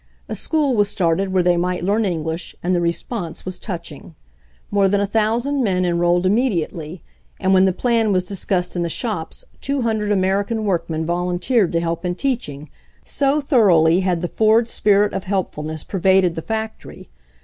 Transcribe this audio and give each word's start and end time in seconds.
A 0.27 0.33
school 0.33 0.75
was 0.75 0.89
started 0.89 1.31
where 1.31 1.43
they 1.43 1.57
might 1.57 1.83
learn 1.83 2.05
English, 2.05 2.55
and 2.63 2.73
the 2.73 2.81
response 2.81 3.45
was 3.45 3.59
touching. 3.59 4.15
More 4.71 4.87
than 4.87 4.99
a 4.99 5.05
thousand 5.05 5.63
men 5.63 5.85
en 5.85 5.99
rolled 5.99 6.25
immediately, 6.25 7.03
and 7.39 7.53
when 7.53 7.65
the 7.65 7.71
plan 7.71 8.11
was 8.11 8.25
dis 8.25 8.43
cussed 8.45 8.75
in 8.75 8.81
the 8.81 8.89
shops 8.89 9.45
200 9.61 10.11
American 10.11 10.63
workmen 10.65 11.05
vol 11.05 11.29
unteered 11.31 11.71
to 11.73 11.79
help 11.79 12.03
in 12.03 12.15
teaching, 12.15 12.71
so 13.05 13.41
thoroughly 13.41 13.99
had 13.99 14.21
the 14.21 14.27
Ford 14.27 14.67
spirit 14.69 15.13
of 15.13 15.25
helpfulness 15.25 15.83
pervaded 15.83 16.33
the 16.33 16.41
fac 16.41 16.79
158 16.79 16.81
HENRY 16.81 16.95
FORD'S 16.95 17.05
OWN 17.05 17.05
STORY 17.05 17.05
tory. 17.05 17.09